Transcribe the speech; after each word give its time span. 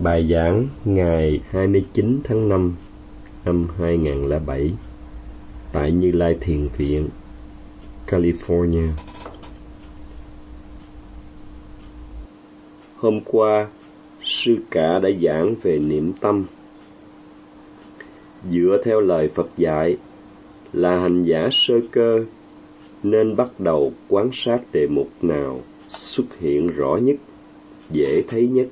Bài 0.00 0.28
giảng 0.30 0.68
ngày 0.84 1.40
29 1.50 2.20
tháng 2.24 2.48
5 2.48 2.74
năm 3.44 3.68
2007 3.78 4.72
tại 5.72 5.92
Như 5.92 6.12
Lai 6.12 6.36
Thiền 6.40 6.68
Viện, 6.76 7.08
California. 8.06 8.88
Hôm 12.96 13.20
qua, 13.24 13.68
sư 14.22 14.56
cả 14.70 14.98
đã 14.98 15.10
giảng 15.22 15.54
về 15.62 15.78
niệm 15.78 16.12
tâm. 16.12 16.44
Dựa 18.50 18.82
theo 18.84 19.00
lời 19.00 19.28
Phật 19.28 19.48
dạy 19.56 19.96
là 20.72 20.98
hành 20.98 21.24
giả 21.24 21.48
sơ 21.52 21.74
cơ 21.90 22.24
nên 23.02 23.36
bắt 23.36 23.60
đầu 23.60 23.92
quan 24.08 24.30
sát 24.32 24.60
đề 24.72 24.86
mục 24.86 25.08
nào 25.22 25.60
xuất 25.88 26.38
hiện 26.40 26.66
rõ 26.66 26.96
nhất, 26.96 27.16
dễ 27.90 28.22
thấy 28.28 28.48
nhất. 28.48 28.66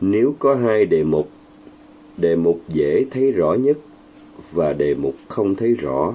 Nếu 0.00 0.34
có 0.38 0.54
hai 0.54 0.86
đề 0.86 1.04
mục, 1.04 1.28
đề 2.16 2.36
mục 2.36 2.60
dễ 2.68 3.04
thấy 3.10 3.32
rõ 3.32 3.54
nhất 3.54 3.78
và 4.52 4.72
đề 4.72 4.94
mục 4.94 5.14
không 5.28 5.54
thấy 5.54 5.74
rõ, 5.74 6.14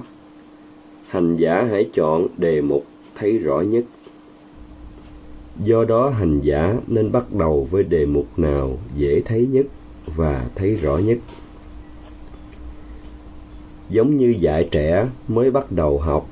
hành 1.06 1.36
giả 1.36 1.66
hãy 1.70 1.90
chọn 1.92 2.26
đề 2.36 2.60
mục 2.60 2.84
thấy 3.14 3.38
rõ 3.38 3.60
nhất. 3.60 3.84
Do 5.64 5.84
đó 5.84 6.10
hành 6.10 6.40
giả 6.40 6.76
nên 6.86 7.12
bắt 7.12 7.32
đầu 7.34 7.68
với 7.70 7.82
đề 7.82 8.06
mục 8.06 8.38
nào 8.38 8.78
dễ 8.96 9.20
thấy 9.20 9.48
nhất 9.52 9.66
và 10.06 10.46
thấy 10.54 10.74
rõ 10.74 10.98
nhất. 10.98 11.18
Giống 13.90 14.16
như 14.16 14.34
dạy 14.40 14.68
trẻ 14.70 15.08
mới 15.28 15.50
bắt 15.50 15.72
đầu 15.72 15.98
học, 15.98 16.28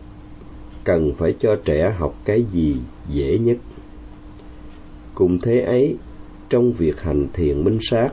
cần 0.85 1.15
phải 1.19 1.35
cho 1.41 1.57
trẻ 1.65 1.95
học 1.99 2.15
cái 2.25 2.45
gì 2.53 2.77
dễ 3.09 3.39
nhất. 3.39 3.57
Cùng 5.15 5.41
thế 5.41 5.61
ấy, 5.61 5.97
trong 6.51 6.73
việc 6.73 7.01
hành 7.01 7.27
thiền 7.33 7.65
minh 7.65 7.79
sát, 7.81 8.11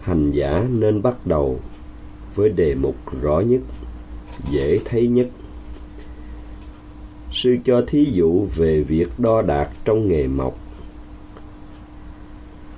hành 0.00 0.30
giả 0.32 0.66
nên 0.70 1.02
bắt 1.02 1.26
đầu 1.26 1.60
với 2.34 2.48
đề 2.48 2.74
mục 2.74 3.20
rõ 3.22 3.40
nhất, 3.40 3.60
dễ 4.50 4.78
thấy 4.84 5.08
nhất. 5.08 5.28
Sư 7.32 7.56
cho 7.64 7.84
thí 7.86 8.04
dụ 8.04 8.46
về 8.56 8.82
việc 8.82 9.08
đo 9.18 9.42
đạc 9.42 9.70
trong 9.84 10.08
nghề 10.08 10.26
mộc. 10.26 10.58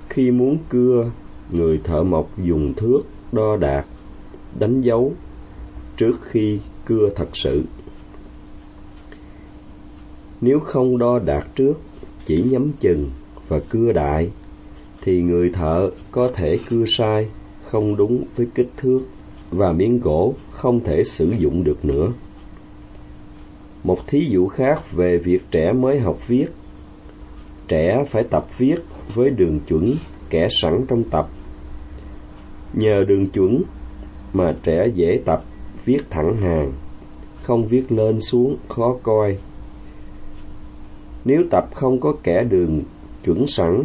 Khi 0.09 0.31
muốn 0.31 0.57
cưa, 0.69 1.11
người 1.51 1.81
thợ 1.83 2.03
mộc 2.03 2.29
dùng 2.37 2.73
thước 2.73 3.01
đo 3.31 3.57
đạc, 3.57 3.85
đánh 4.59 4.81
dấu 4.81 5.13
trước 5.97 6.21
khi 6.21 6.59
cưa 6.85 7.09
thật 7.15 7.37
sự. 7.37 7.63
Nếu 10.41 10.59
không 10.59 10.97
đo 10.97 11.19
đạt 11.19 11.55
trước, 11.55 11.73
chỉ 12.25 12.43
nhắm 12.43 12.71
chừng 12.79 13.09
và 13.47 13.59
cưa 13.69 13.91
đại, 13.91 14.29
thì 15.05 15.21
người 15.21 15.49
thợ 15.49 15.89
có 16.11 16.29
thể 16.35 16.57
cưa 16.69 16.85
sai, 16.87 17.27
không 17.63 17.95
đúng 17.95 18.23
với 18.35 18.47
kích 18.55 18.69
thước 18.77 19.01
và 19.51 19.71
miếng 19.71 19.99
gỗ 19.99 20.33
không 20.51 20.83
thể 20.83 21.03
sử 21.03 21.31
dụng 21.39 21.63
được 21.63 21.85
nữa. 21.85 22.11
Một 23.83 24.07
thí 24.07 24.25
dụ 24.29 24.47
khác 24.47 24.91
về 24.91 25.17
việc 25.17 25.41
trẻ 25.51 25.73
mới 25.73 25.99
học 25.99 26.27
viết. 26.27 26.47
Trẻ 27.67 28.03
phải 28.07 28.23
tập 28.23 28.45
viết 28.57 28.75
với 29.13 29.29
đường 29.29 29.59
chuẩn 29.67 29.85
kẻ 30.29 30.47
sẵn 30.51 30.85
trong 30.87 31.03
tập. 31.03 31.29
Nhờ 32.73 33.05
đường 33.07 33.29
chuẩn 33.29 33.63
mà 34.33 34.55
trẻ 34.63 34.87
dễ 34.95 35.19
tập 35.25 35.43
viết 35.85 35.99
thẳng 36.09 36.37
hàng, 36.37 36.71
không 37.41 37.67
viết 37.67 37.91
lên 37.91 38.21
xuống 38.21 38.57
khó 38.69 38.95
coi. 39.03 39.37
Nếu 41.25 41.43
tập 41.51 41.69
không 41.73 41.99
có 41.99 42.15
kẻ 42.23 42.43
đường 42.43 42.81
chuẩn 43.25 43.47
sẵn, 43.47 43.83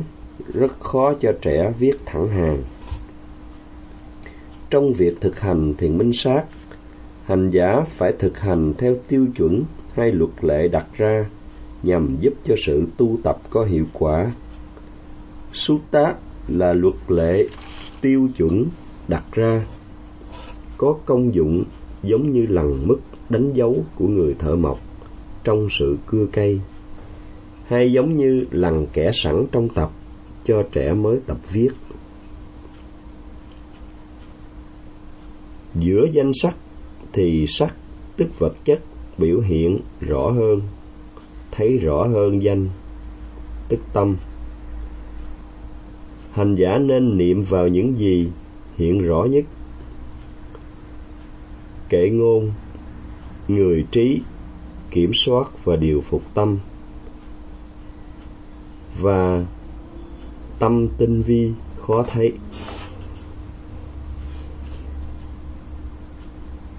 rất 0.54 0.80
khó 0.80 1.14
cho 1.20 1.32
trẻ 1.40 1.72
viết 1.78 1.94
thẳng 2.06 2.28
hàng. 2.28 2.62
Trong 4.70 4.92
việc 4.92 5.20
thực 5.20 5.40
hành 5.40 5.74
thiền 5.74 5.98
minh 5.98 6.12
sát, 6.12 6.44
hành 7.24 7.50
giả 7.50 7.84
phải 7.96 8.12
thực 8.18 8.38
hành 8.38 8.74
theo 8.78 8.96
tiêu 9.08 9.26
chuẩn 9.36 9.64
hay 9.94 10.12
luật 10.12 10.30
lệ 10.40 10.68
đặt 10.68 10.86
ra 10.96 11.26
nhằm 11.82 12.16
giúp 12.20 12.34
cho 12.44 12.54
sự 12.58 12.86
tu 12.96 13.18
tập 13.22 13.38
có 13.50 13.64
hiệu 13.64 13.84
quả. 13.92 14.32
Sutta 15.52 16.14
là 16.48 16.72
luật 16.72 16.94
lệ, 17.08 17.46
tiêu 18.00 18.28
chuẩn 18.36 18.66
đặt 19.08 19.24
ra, 19.32 19.66
có 20.76 20.96
công 21.04 21.34
dụng 21.34 21.64
giống 22.02 22.32
như 22.32 22.46
lằn 22.46 22.86
mức 22.86 22.98
đánh 23.28 23.52
dấu 23.52 23.84
của 23.94 24.06
người 24.06 24.34
thợ 24.38 24.56
mộc 24.56 24.80
trong 25.44 25.68
sự 25.70 25.98
cưa 26.06 26.26
cây, 26.32 26.60
hay 27.66 27.92
giống 27.92 28.16
như 28.16 28.44
lằn 28.50 28.86
kẻ 28.92 29.10
sẵn 29.14 29.46
trong 29.52 29.68
tập 29.68 29.90
cho 30.48 30.62
trẻ 30.72 30.92
mới 30.92 31.20
tập 31.26 31.36
viết. 31.52 31.70
Giữa 35.74 36.06
danh 36.12 36.30
sắc 36.42 36.56
thì 37.12 37.46
sắc 37.48 37.74
tức 38.16 38.38
vật 38.38 38.56
chất 38.64 38.80
biểu 39.18 39.40
hiện 39.40 39.80
rõ 40.00 40.30
hơn, 40.30 40.60
thấy 41.50 41.78
rõ 41.78 42.02
hơn 42.02 42.42
danh, 42.42 42.68
tức 43.68 43.80
tâm. 43.92 44.16
Hành 46.32 46.54
giả 46.54 46.78
nên 46.78 47.18
niệm 47.18 47.42
vào 47.42 47.68
những 47.68 47.98
gì 47.98 48.28
hiện 48.76 49.02
rõ 49.02 49.24
nhất. 49.24 49.44
Kệ 51.88 52.10
ngôn, 52.10 52.52
người 53.48 53.84
trí, 53.90 54.20
kiểm 54.90 55.10
soát 55.14 55.64
và 55.64 55.76
điều 55.76 56.00
phục 56.00 56.22
tâm. 56.34 56.58
Và 59.00 59.44
tâm 60.58 60.88
tinh 60.98 61.22
vi 61.22 61.52
khó 61.78 62.02
thấy. 62.02 62.32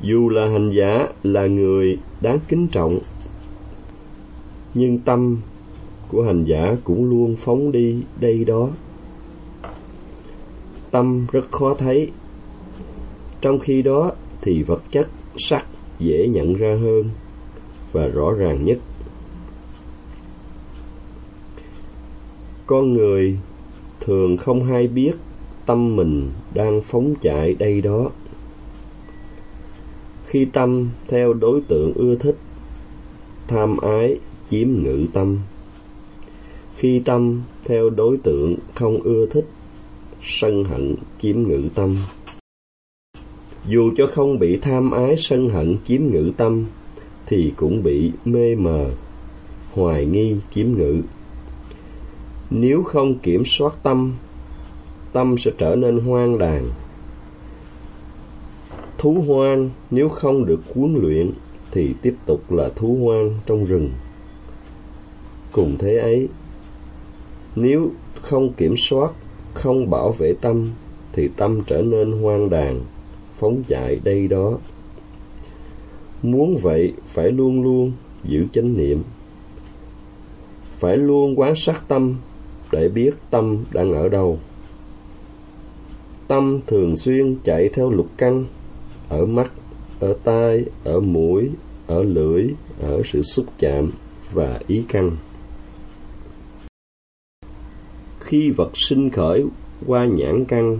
Dù 0.01 0.29
là 0.29 0.49
hành 0.49 0.69
giả 0.69 1.07
là 1.23 1.45
người 1.47 1.97
đáng 2.21 2.39
kính 2.47 2.67
trọng, 2.67 2.99
nhưng 4.73 4.99
tâm 4.99 5.37
của 6.07 6.23
hành 6.23 6.43
giả 6.43 6.75
cũng 6.83 7.09
luôn 7.09 7.35
phóng 7.35 7.71
đi 7.71 8.03
đây 8.19 8.45
đó. 8.45 8.69
Tâm 10.91 11.27
rất 11.31 11.51
khó 11.51 11.73
thấy, 11.73 12.11
trong 13.41 13.59
khi 13.59 13.81
đó 13.81 14.11
thì 14.41 14.63
vật 14.63 14.81
chất 14.91 15.07
sắc 15.37 15.65
dễ 15.99 16.27
nhận 16.27 16.53
ra 16.53 16.77
hơn 16.81 17.09
và 17.91 18.07
rõ 18.07 18.31
ràng 18.31 18.65
nhất. 18.65 18.77
Con 22.65 22.93
người 22.93 23.37
thường 24.09 24.37
không 24.37 24.63
hay 24.63 24.87
biết 24.87 25.11
tâm 25.65 25.95
mình 25.95 26.29
đang 26.53 26.81
phóng 26.81 27.13
chạy 27.21 27.53
đây 27.53 27.81
đó. 27.81 28.11
Khi 30.25 30.45
tâm 30.45 30.89
theo 31.07 31.33
đối 31.33 31.61
tượng 31.61 31.93
ưa 31.93 32.15
thích, 32.15 32.35
tham 33.47 33.77
ái 33.77 34.19
chiếm 34.49 34.67
ngự 34.83 35.05
tâm. 35.13 35.37
Khi 36.75 37.01
tâm 37.05 37.41
theo 37.65 37.89
đối 37.89 38.17
tượng 38.17 38.55
không 38.75 39.01
ưa 39.01 39.25
thích, 39.25 39.45
sân 40.23 40.63
hận 40.63 40.95
chiếm 41.21 41.43
ngự 41.43 41.61
tâm. 41.75 41.95
Dù 43.67 43.91
cho 43.97 44.07
không 44.07 44.39
bị 44.39 44.57
tham 44.57 44.91
ái 44.91 45.15
sân 45.17 45.49
hận 45.49 45.77
chiếm 45.85 46.01
ngự 46.11 46.31
tâm, 46.37 46.65
thì 47.25 47.53
cũng 47.55 47.83
bị 47.83 48.11
mê 48.25 48.55
mờ, 48.55 48.91
hoài 49.71 50.05
nghi 50.05 50.35
chiếm 50.53 50.67
ngự 50.77 51.01
nếu 52.49 52.83
không 52.83 53.19
kiểm 53.19 53.43
soát 53.45 53.73
tâm 53.83 54.13
tâm 55.13 55.37
sẽ 55.37 55.51
trở 55.57 55.75
nên 55.75 55.99
hoang 55.99 56.37
đàn 56.37 56.69
Thú 58.99 59.23
hoang 59.27 59.69
nếu 59.91 60.09
không 60.09 60.45
được 60.45 60.59
huấn 60.75 60.95
luyện 61.01 61.31
thì 61.71 61.93
tiếp 62.01 62.15
tục 62.25 62.51
là 62.51 62.69
thú 62.75 62.97
hoang 63.03 63.39
trong 63.45 63.65
rừng. 63.65 63.89
Cùng 65.51 65.75
thế 65.79 65.97
ấy, 65.97 66.27
nếu 67.55 67.91
không 68.21 68.53
kiểm 68.53 68.77
soát, 68.77 69.11
không 69.53 69.89
bảo 69.89 70.11
vệ 70.11 70.33
tâm 70.41 70.71
thì 71.13 71.29
tâm 71.37 71.61
trở 71.67 71.81
nên 71.81 72.11
hoang 72.11 72.49
đàn, 72.49 72.81
phóng 73.37 73.63
chạy 73.67 73.99
đây 74.03 74.27
đó. 74.27 74.57
Muốn 76.23 76.57
vậy 76.57 76.93
phải 77.07 77.31
luôn 77.31 77.63
luôn 77.63 77.91
giữ 78.23 78.45
chánh 78.53 78.77
niệm. 78.77 79.03
Phải 80.77 80.97
luôn 80.97 81.39
quán 81.39 81.55
sát 81.55 81.87
tâm 81.87 82.15
để 82.71 82.89
biết 82.89 83.11
tâm 83.31 83.57
đang 83.73 83.93
ở 83.93 84.09
đâu. 84.09 84.39
Tâm 86.27 86.59
thường 86.67 86.95
xuyên 86.95 87.35
chạy 87.43 87.69
theo 87.73 87.89
lục 87.89 88.07
căn 88.17 88.45
ở 89.09 89.25
mắt, 89.25 89.51
ở 89.99 90.15
tai, 90.23 90.65
ở 90.83 90.99
mũi, 90.99 91.49
ở 91.87 92.03
lưỡi, 92.03 92.47
ở 92.81 93.01
sự 93.05 93.21
xúc 93.21 93.45
chạm 93.59 93.91
và 94.33 94.59
ý 94.67 94.83
căn. 94.87 95.11
Khi 98.19 98.51
vật 98.51 98.71
sinh 98.75 99.09
khởi 99.09 99.45
qua 99.87 100.05
nhãn 100.05 100.45
căn, 100.45 100.79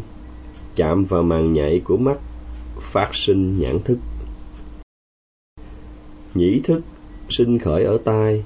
chạm 0.76 1.06
vào 1.06 1.24
màng 1.24 1.54
nhạy 1.54 1.82
của 1.84 1.98
mắt, 1.98 2.20
phát 2.82 3.10
sinh 3.14 3.60
nhãn 3.60 3.80
thức. 3.80 3.98
Nhĩ 6.34 6.62
thức 6.64 6.82
sinh 7.30 7.60
khởi 7.60 7.84
ở 7.84 7.98
tai, 8.04 8.44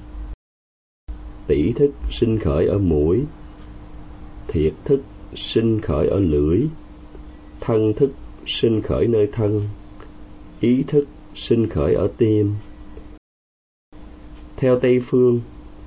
tỷ 1.46 1.72
thức 1.72 1.90
sinh 2.10 2.38
khởi 2.38 2.66
ở 2.66 2.78
mũi, 2.78 3.20
thiệt 4.48 4.72
thức 4.84 5.02
sinh 5.34 5.80
khởi 5.80 6.08
ở 6.08 6.18
lưỡi. 6.18 6.60
Thân 7.60 7.92
thức 7.92 8.10
sinh 8.46 8.82
khởi 8.82 9.06
nơi 9.06 9.28
thân. 9.32 9.68
Ý 10.60 10.82
thức 10.86 11.04
sinh 11.34 11.68
khởi 11.68 11.94
ở 11.94 12.10
tim. 12.18 12.54
Theo 14.56 14.80
tây 14.80 15.00
phương 15.06 15.40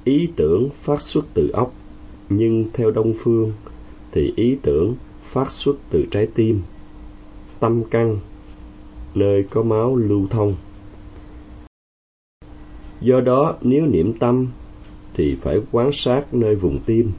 ý 0.04 0.30
tưởng 0.36 0.70
phát 0.82 1.02
xuất 1.02 1.26
từ 1.34 1.50
óc 1.50 1.74
nhưng 2.30 2.66
theo 2.74 2.92
đông 2.92 3.14
phương 3.18 3.54
thì 4.12 4.34
ý 4.36 4.58
tưởng 4.62 4.96
phát 5.22 5.52
xuất 5.52 5.76
từ 5.90 6.06
trái 6.12 6.28
tim. 6.36 6.62
Tâm 7.60 7.84
căn 7.84 8.20
nơi 9.16 9.44
có 9.50 9.64
máu 9.64 9.96
lưu 9.96 10.28
thông. 10.30 10.56
Do 13.02 13.20
đó 13.20 13.56
nếu 13.62 13.86
niệm 13.86 14.14
tâm 14.14 14.48
thì 15.18 15.36
phải 15.42 15.58
quan 15.72 15.90
sát 15.94 16.34
nơi 16.34 16.56
vùng 16.56 16.80
tim. 16.86 17.12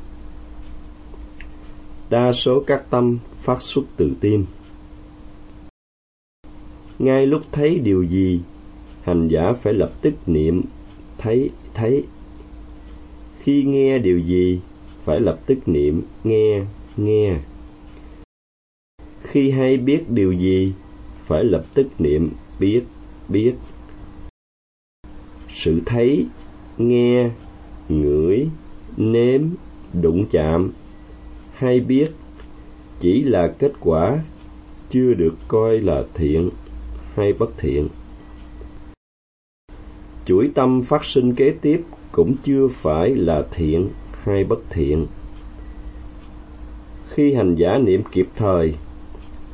Đa 2.10 2.32
số 2.32 2.64
các 2.66 2.84
tâm 2.90 3.18
phát 3.38 3.62
xuất 3.62 3.84
từ 3.96 4.12
tim. 4.20 4.44
Ngay 6.98 7.26
lúc 7.26 7.42
thấy 7.52 7.78
điều 7.78 8.02
gì, 8.02 8.40
hành 9.02 9.28
giả 9.28 9.52
phải 9.52 9.72
lập 9.72 9.92
tức 10.02 10.14
niệm, 10.26 10.62
thấy 11.18 11.50
thấy. 11.74 12.04
Khi 13.40 13.64
nghe 13.64 13.98
điều 13.98 14.18
gì, 14.18 14.60
phải 15.04 15.20
lập 15.20 15.40
tức 15.46 15.58
niệm, 15.68 16.02
nghe 16.24 16.64
nghe. 16.96 17.38
Khi 19.22 19.50
hay 19.50 19.76
biết 19.76 20.04
điều 20.08 20.32
gì, 20.32 20.72
phải 21.24 21.44
lập 21.44 21.64
tức 21.74 21.86
niệm, 21.98 22.30
biết 22.60 22.82
biết. 23.28 23.54
Sự 25.48 25.80
thấy, 25.86 26.26
nghe 26.78 27.30
ngửi, 27.88 28.48
nếm, 28.96 29.42
đụng 30.02 30.26
chạm. 30.30 30.72
Hay 31.54 31.80
biết, 31.80 32.10
chỉ 33.00 33.22
là 33.22 33.48
kết 33.58 33.72
quả, 33.80 34.18
chưa 34.90 35.14
được 35.14 35.34
coi 35.48 35.80
là 35.80 36.04
thiện 36.14 36.50
hay 37.14 37.32
bất 37.32 37.50
thiện. 37.58 37.88
Chuỗi 40.24 40.50
tâm 40.54 40.82
phát 40.82 41.04
sinh 41.04 41.34
kế 41.34 41.54
tiếp 41.60 41.82
cũng 42.12 42.34
chưa 42.44 42.68
phải 42.68 43.14
là 43.14 43.46
thiện 43.50 43.88
hay 44.22 44.44
bất 44.44 44.58
thiện. 44.70 45.06
Khi 47.08 47.34
hành 47.34 47.54
giả 47.54 47.78
niệm 47.78 48.02
kịp 48.12 48.28
thời, 48.36 48.74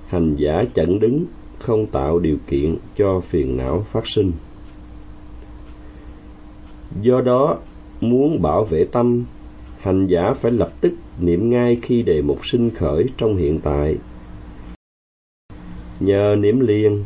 hành 0.09 0.37
giả 0.37 0.65
chẩn 0.75 0.99
đứng, 0.99 1.25
không 1.59 1.87
tạo 1.87 2.19
điều 2.19 2.37
kiện 2.47 2.77
cho 2.97 3.21
phiền 3.21 3.57
não 3.57 3.87
phát 3.93 4.07
sinh. 4.07 4.33
Do 7.03 7.21
đó 7.21 7.59
muốn 8.11 8.43
bảo 8.43 8.65
vệ 8.65 8.85
tâm, 8.85 9.25
hành 9.81 10.07
giả 10.07 10.33
phải 10.33 10.53
lập 10.53 10.73
tức 10.81 10.93
niệm 11.21 11.51
ngay 11.51 11.79
khi 11.83 12.03
đề 12.03 12.23
mục 12.23 12.47
sinh 12.47 12.71
khởi 12.71 13.07
trong 13.17 13.37
hiện 13.37 13.61
tại. 13.61 13.97
Nhờ 16.01 16.37
niệm 16.39 16.61
liền 16.61 17.05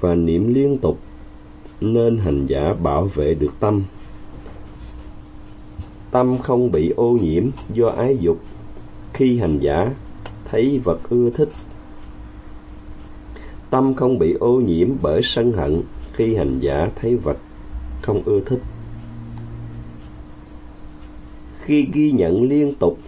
và 0.00 0.14
niệm 0.14 0.54
liên 0.54 0.78
tục, 0.78 0.98
nên 1.80 2.18
hành 2.18 2.46
giả 2.46 2.74
bảo 2.82 3.04
vệ 3.04 3.34
được 3.34 3.52
tâm. 3.60 3.82
Tâm 6.10 6.38
không 6.38 6.70
bị 6.72 6.90
ô 6.96 7.18
nhiễm 7.22 7.44
do 7.72 7.88
ái 7.88 8.16
dục 8.20 8.40
khi 9.12 9.38
hành 9.38 9.58
giả 9.58 9.90
thấy 10.44 10.80
vật 10.84 11.00
ưa 11.10 11.30
thích. 11.30 11.48
Tâm 13.70 13.94
không 13.94 14.18
bị 14.18 14.32
ô 14.40 14.60
nhiễm 14.60 14.88
bởi 15.02 15.20
sân 15.22 15.52
hận 15.52 15.82
khi 16.12 16.34
hành 16.34 16.60
giả 16.60 16.88
thấy 16.96 17.16
vật 17.16 17.36
không 18.02 18.22
ưa 18.24 18.40
thích 18.40 18.60
khi 21.70 21.86
ghi 21.92 22.12
nhận 22.12 22.42
liên 22.42 22.74
tục, 22.78 22.98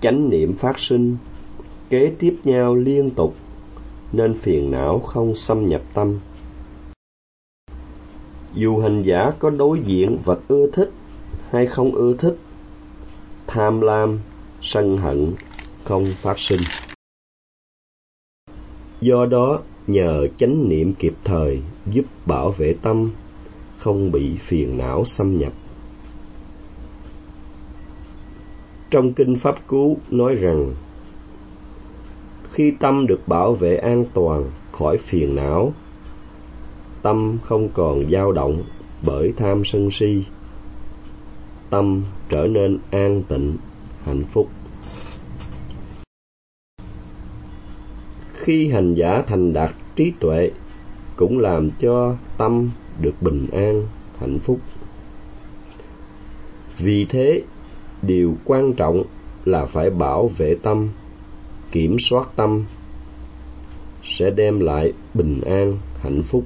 chánh 0.00 0.30
niệm 0.30 0.54
phát 0.54 0.78
sinh, 0.78 1.16
kế 1.90 2.12
tiếp 2.18 2.36
nhau 2.44 2.74
liên 2.74 3.10
tục, 3.10 3.34
nên 4.12 4.34
phiền 4.34 4.70
não 4.70 5.00
không 5.00 5.34
xâm 5.34 5.66
nhập 5.66 5.82
tâm. 5.94 6.18
Dù 8.54 8.78
hành 8.78 9.02
giả 9.02 9.30
có 9.38 9.50
đối 9.50 9.80
diện 9.80 10.18
vật 10.24 10.40
ưa 10.48 10.70
thích 10.70 10.90
hay 11.50 11.66
không 11.66 11.94
ưa 11.94 12.14
thích, 12.16 12.36
tham 13.46 13.80
lam, 13.80 14.18
sân 14.62 14.98
hận 14.98 15.32
không 15.84 16.06
phát 16.06 16.38
sinh. 16.38 16.60
Do 19.00 19.26
đó, 19.26 19.60
nhờ 19.86 20.28
chánh 20.36 20.68
niệm 20.68 20.94
kịp 20.94 21.14
thời 21.24 21.62
giúp 21.92 22.04
bảo 22.26 22.50
vệ 22.50 22.74
tâm, 22.82 23.10
không 23.78 24.12
bị 24.12 24.36
phiền 24.36 24.78
não 24.78 25.04
xâm 25.04 25.38
nhập. 25.38 25.52
Trong 28.94 29.12
kinh 29.12 29.36
pháp 29.36 29.66
cú 29.66 29.96
nói 30.10 30.34
rằng, 30.34 30.74
khi 32.50 32.72
tâm 32.80 33.06
được 33.06 33.28
bảo 33.28 33.54
vệ 33.54 33.76
an 33.76 34.04
toàn 34.14 34.50
khỏi 34.72 34.98
phiền 34.98 35.34
não, 35.34 35.72
tâm 37.02 37.38
không 37.42 37.68
còn 37.68 38.10
dao 38.10 38.32
động 38.32 38.62
bởi 39.06 39.32
tham 39.36 39.64
sân 39.64 39.90
si, 39.90 40.24
tâm 41.70 42.02
trở 42.28 42.46
nên 42.46 42.78
an 42.90 43.22
tịnh, 43.28 43.56
hạnh 44.04 44.24
phúc. 44.32 44.48
Khi 48.34 48.68
hành 48.68 48.94
giả 48.94 49.22
thành 49.26 49.52
đạt 49.52 49.70
trí 49.96 50.12
tuệ 50.20 50.50
cũng 51.16 51.38
làm 51.38 51.70
cho 51.70 52.16
tâm 52.38 52.70
được 53.00 53.14
bình 53.20 53.46
an, 53.52 53.86
hạnh 54.18 54.38
phúc. 54.38 54.60
Vì 56.78 57.04
thế 57.04 57.42
điều 58.06 58.36
quan 58.44 58.72
trọng 58.72 59.02
là 59.44 59.66
phải 59.66 59.90
bảo 59.90 60.28
vệ 60.28 60.54
tâm, 60.62 60.88
kiểm 61.72 61.96
soát 61.98 62.28
tâm, 62.36 62.64
sẽ 64.02 64.30
đem 64.30 64.60
lại 64.60 64.92
bình 65.14 65.40
an, 65.40 65.78
hạnh 66.00 66.22
phúc 66.22 66.44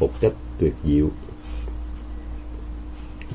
một 0.00 0.10
cách 0.20 0.32
tuyệt 0.58 0.74
diệu. 0.84 1.06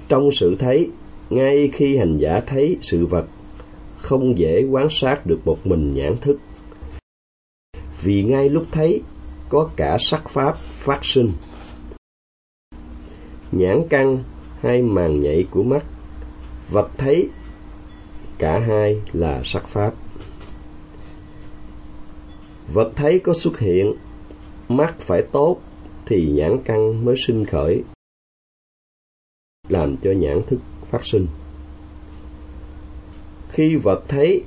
Trong 0.08 0.32
sự 0.32 0.56
thấy, 0.60 0.92
ngay 1.30 1.70
khi 1.74 1.98
hành 1.98 2.18
giả 2.18 2.42
thấy 2.48 2.78
sự 2.82 3.06
vật, 3.06 3.26
không 3.98 4.38
dễ 4.38 4.64
quan 4.72 4.88
sát 4.90 5.26
được 5.26 5.40
một 5.46 5.68
mình 5.68 5.94
nhãn 5.94 6.18
thức. 6.18 6.40
Vì 8.02 8.24
ngay 8.24 8.50
lúc 8.50 8.66
thấy, 8.72 9.02
có 9.50 9.70
cả 9.76 9.98
sắc 10.00 10.30
pháp 10.30 10.58
phát 10.58 11.06
sinh. 11.06 11.32
Nhãn 13.52 13.82
căn 13.90 14.24
hay 14.62 14.82
màng 14.82 15.22
nhạy 15.22 15.46
của 15.52 15.64
mắt 15.64 15.86
vật 16.70 16.90
thấy, 16.98 17.30
cả 18.38 18.60
hai 18.60 19.02
là 19.14 19.42
sắc 19.46 19.68
pháp. 19.68 19.94
Vật 22.74 22.92
thấy 22.96 23.20
có 23.20 23.34
xuất 23.34 23.60
hiện, 23.60 23.94
mắt 24.70 24.96
phải 25.00 25.22
tốt 25.32 25.58
thì 26.06 26.32
nhãn 26.32 26.58
căn 26.66 27.06
mới 27.06 27.16
sinh 27.28 27.46
khởi, 27.46 27.84
làm 29.70 29.98
cho 29.98 30.12
nhãn 30.12 30.42
thức 30.48 30.60
phát 30.90 31.06
sinh. 31.06 31.28
Khi 33.52 33.76
vật 33.76 34.04
thấy 34.08 34.44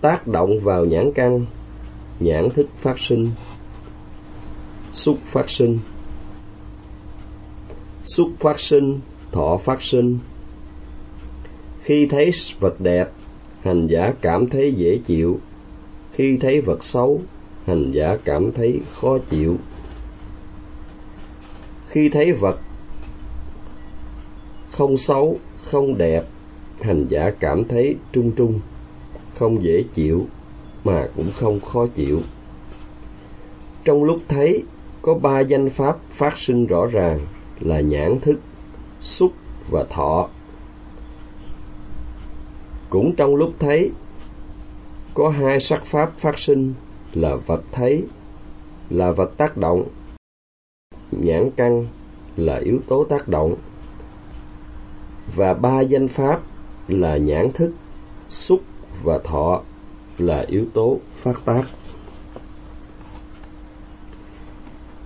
tác 0.00 0.26
động 0.26 0.60
vào 0.60 0.84
nhãn 0.84 1.12
căn, 1.14 1.46
nhãn 2.20 2.50
thức 2.50 2.66
phát 2.78 2.98
sinh, 2.98 3.30
xúc 4.92 5.18
phát 5.26 5.50
sinh. 5.50 5.78
Xúc 8.04 8.30
phát 8.38 8.60
sinh, 8.60 9.00
thọ 9.32 9.56
phát 9.56 9.82
sinh 9.82 10.18
khi 11.88 12.06
thấy 12.06 12.30
vật 12.60 12.80
đẹp, 12.80 13.10
hành 13.62 13.86
giả 13.86 14.12
cảm 14.20 14.48
thấy 14.48 14.72
dễ 14.72 14.98
chịu. 15.06 15.38
Khi 16.12 16.36
thấy 16.36 16.60
vật 16.60 16.84
xấu, 16.84 17.20
hành 17.66 17.92
giả 17.92 18.16
cảm 18.24 18.52
thấy 18.52 18.80
khó 18.92 19.18
chịu. 19.30 19.56
Khi 21.88 22.08
thấy 22.08 22.32
vật 22.32 22.60
không 24.70 24.96
xấu, 24.96 25.38
không 25.62 25.98
đẹp, 25.98 26.24
hành 26.80 27.06
giả 27.08 27.30
cảm 27.40 27.64
thấy 27.64 27.96
trung 28.12 28.32
trung, 28.36 28.60
không 29.34 29.64
dễ 29.64 29.84
chịu 29.94 30.26
mà 30.84 31.08
cũng 31.16 31.30
không 31.34 31.60
khó 31.60 31.86
chịu. 31.86 32.20
Trong 33.84 34.04
lúc 34.04 34.18
thấy, 34.28 34.62
có 35.02 35.14
ba 35.14 35.40
danh 35.40 35.70
pháp 35.70 35.98
phát 36.10 36.38
sinh 36.38 36.66
rõ 36.66 36.86
ràng 36.86 37.20
là 37.60 37.80
nhãn 37.80 38.20
thức, 38.20 38.40
xúc 39.00 39.32
và 39.70 39.84
thọ 39.84 40.28
cũng 42.90 43.14
trong 43.16 43.36
lúc 43.36 43.52
thấy, 43.58 43.90
có 45.14 45.28
hai 45.28 45.60
sắc 45.60 45.86
pháp 45.86 46.16
phát 46.16 46.38
sinh 46.38 46.74
là 47.12 47.34
vật 47.34 47.62
thấy, 47.72 48.04
là 48.90 49.12
vật 49.12 49.36
tác 49.36 49.56
động. 49.56 49.84
Nhãn 51.10 51.50
căn 51.56 51.86
là 52.36 52.56
yếu 52.56 52.80
tố 52.88 53.04
tác 53.04 53.28
động. 53.28 53.54
Và 55.36 55.54
ba 55.54 55.80
danh 55.80 56.08
pháp 56.08 56.40
là 56.88 57.16
nhãn 57.16 57.52
thức, 57.52 57.72
xúc 58.28 58.60
và 59.02 59.18
thọ 59.18 59.62
là 60.18 60.44
yếu 60.48 60.66
tố 60.74 60.98
phát 61.14 61.44
tác. 61.44 61.62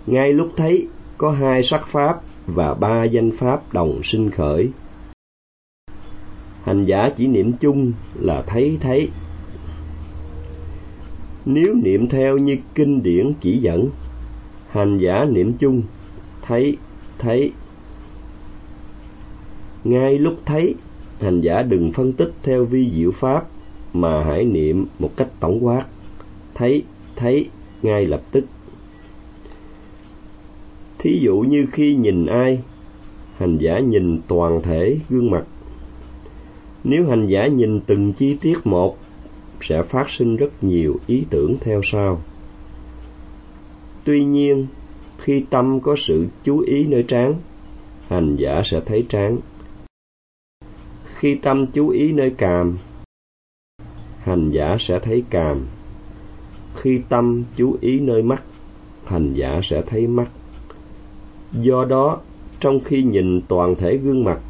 Ngay 0.06 0.32
lúc 0.32 0.48
thấy, 0.56 0.88
có 1.18 1.30
hai 1.30 1.62
sắc 1.62 1.86
pháp 1.88 2.20
và 2.46 2.74
ba 2.74 3.04
danh 3.04 3.30
pháp 3.36 3.72
đồng 3.72 4.00
sinh 4.04 4.30
khởi 4.30 4.70
hành 6.72 6.84
giả 6.84 7.10
chỉ 7.16 7.26
niệm 7.26 7.52
chung 7.60 7.92
là 8.14 8.42
thấy 8.46 8.78
thấy 8.80 9.08
nếu 11.44 11.74
niệm 11.74 12.08
theo 12.08 12.38
như 12.38 12.56
kinh 12.74 13.02
điển 13.02 13.32
chỉ 13.40 13.58
dẫn, 13.58 13.88
hành 14.70 14.98
giả 14.98 15.24
niệm 15.24 15.52
chung, 15.58 15.82
thấy 16.42 16.76
thấy. 17.18 17.52
Ngay 19.84 20.18
lúc 20.18 20.34
thấy, 20.46 20.74
hành 21.20 21.40
giả 21.40 21.62
đừng 21.62 21.92
phân 21.92 22.12
tích 22.12 22.32
theo 22.42 22.64
vi 22.64 22.90
diệu 22.94 23.10
pháp 23.12 23.46
mà 23.92 24.24
hãy 24.24 24.44
niệm 24.44 24.86
một 24.98 25.10
cách 25.16 25.28
tổng 25.40 25.66
quát. 25.66 25.86
Thấy 26.54 26.82
thấy, 27.16 27.46
ngay 27.82 28.06
lập 28.06 28.22
tức. 28.30 28.44
Thí 30.98 31.18
dụ 31.22 31.40
như 31.40 31.66
khi 31.72 31.94
nhìn 31.94 32.26
ai, 32.26 32.60
hành 33.36 33.58
giả 33.58 33.78
nhìn 33.78 34.20
toàn 34.28 34.62
thể 34.62 34.98
gương 35.10 35.30
mặt 35.30 35.44
nếu 36.84 37.06
hành 37.06 37.26
giả 37.26 37.46
nhìn 37.46 37.80
từng 37.86 38.12
chi 38.12 38.36
tiết 38.40 38.58
một, 38.64 38.98
sẽ 39.60 39.82
phát 39.82 40.10
sinh 40.10 40.36
rất 40.36 40.64
nhiều 40.64 40.96
ý 41.06 41.24
tưởng 41.30 41.56
theo 41.60 41.80
sau. 41.84 42.20
Tuy 44.04 44.24
nhiên, 44.24 44.66
khi 45.18 45.44
tâm 45.50 45.80
có 45.80 45.96
sự 45.98 46.26
chú 46.44 46.58
ý 46.58 46.86
nơi 46.86 47.02
trán, 47.02 47.34
hành 48.08 48.36
giả 48.36 48.62
sẽ 48.64 48.80
thấy 48.86 49.06
trán. 49.08 49.38
Khi 51.04 51.34
tâm 51.34 51.66
chú 51.66 51.88
ý 51.88 52.12
nơi 52.12 52.30
càm, 52.30 52.78
hành 54.18 54.50
giả 54.50 54.76
sẽ 54.80 54.98
thấy 54.98 55.24
càm. 55.30 55.66
Khi 56.76 57.00
tâm 57.08 57.44
chú 57.56 57.76
ý 57.80 58.00
nơi 58.00 58.22
mắt, 58.22 58.42
hành 59.04 59.34
giả 59.34 59.60
sẽ 59.62 59.82
thấy 59.86 60.06
mắt. 60.06 60.30
Do 61.52 61.84
đó, 61.84 62.20
trong 62.60 62.80
khi 62.84 63.02
nhìn 63.02 63.40
toàn 63.48 63.74
thể 63.74 63.96
gương 63.96 64.24
mặt 64.24 64.40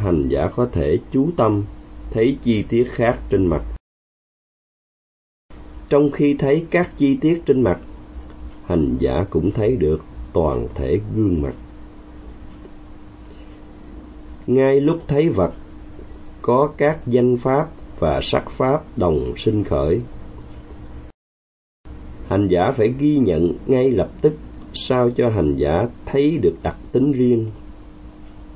hành 0.00 0.28
giả 0.28 0.48
có 0.56 0.68
thể 0.72 0.98
chú 1.12 1.30
tâm, 1.36 1.64
thấy 2.10 2.38
chi 2.42 2.64
tiết 2.68 2.88
khác 2.90 3.18
trên 3.30 3.46
mặt. 3.46 3.62
Trong 5.88 6.10
khi 6.10 6.34
thấy 6.38 6.66
các 6.70 6.90
chi 6.96 7.18
tiết 7.20 7.42
trên 7.46 7.62
mặt, 7.62 7.80
hành 8.64 8.96
giả 9.00 9.24
cũng 9.30 9.50
thấy 9.50 9.76
được 9.76 10.00
toàn 10.32 10.68
thể 10.74 11.00
gương 11.16 11.42
mặt. 11.42 11.54
Ngay 14.46 14.80
lúc 14.80 15.00
thấy 15.08 15.28
vật, 15.28 15.52
có 16.42 16.72
các 16.76 16.98
danh 17.06 17.36
pháp 17.36 17.68
và 17.98 18.20
sắc 18.22 18.50
pháp 18.50 18.98
đồng 18.98 19.32
sinh 19.36 19.64
khởi. 19.64 20.00
Hành 22.28 22.48
giả 22.48 22.72
phải 22.72 22.94
ghi 22.98 23.18
nhận 23.18 23.54
ngay 23.66 23.90
lập 23.90 24.10
tức 24.20 24.36
sao 24.74 25.10
cho 25.10 25.28
hành 25.28 25.56
giả 25.56 25.86
thấy 26.06 26.38
được 26.38 26.54
đặc 26.62 26.76
tính 26.92 27.12
riêng 27.12 27.46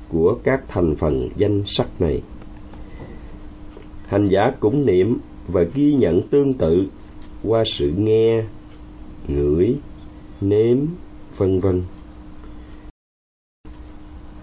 của 0.09 0.37
các 0.43 0.63
thành 0.67 0.95
phần 0.95 1.29
danh 1.37 1.63
sắc 1.65 2.01
này. 2.01 2.21
Hành 4.07 4.27
giả 4.27 4.51
cũng 4.59 4.85
niệm 4.85 5.17
và 5.47 5.63
ghi 5.73 5.93
nhận 5.93 6.21
tương 6.21 6.53
tự 6.53 6.87
qua 7.43 7.63
sự 7.65 7.91
nghe, 7.97 8.43
ngửi, 9.27 9.75
nếm, 10.41 10.77
vân 11.37 11.59
vân. 11.59 11.83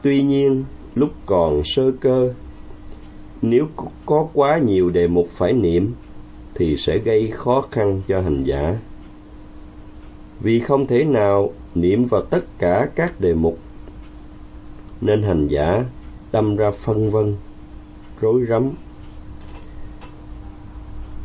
Tuy 0.03 0.23
nhiên, 0.23 0.65
lúc 0.95 1.11
còn 1.27 1.63
sơ 1.65 1.93
cơ, 2.01 2.35
nếu 3.43 3.67
có 4.07 4.29
quá 4.33 4.59
nhiều 4.59 4.91
đề 4.91 5.09
mục 5.09 5.29
phải 5.29 5.53
niệm 5.53 5.93
thì 6.55 6.77
sẽ 6.77 6.99
gây 6.99 7.31
khó 7.31 7.65
khăn 7.71 8.03
cho 8.09 8.21
hành 8.21 8.45
giả. 8.45 8.79
Vì 10.41 10.61
không 10.61 10.87
thể 10.87 11.05
nào 11.05 11.53
niệm 11.75 12.05
vào 12.05 12.23
tất 12.23 12.45
cả 12.59 12.89
các 12.95 13.21
đề 13.21 13.35
mục 13.35 13.59
nên 15.03 15.23
hành 15.23 15.49
giả 15.49 15.85
đâm 16.33 16.57
ra 16.57 16.71
phân 16.71 17.11
vân, 17.11 17.37
rối 18.21 18.47
rắm. 18.49 18.71